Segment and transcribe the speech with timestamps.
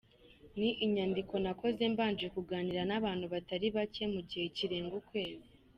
[0.59, 5.49] Ni inyandiko nakoze mbanje kuganira n’abantu batari bake mu gihe kirenga ukwezi.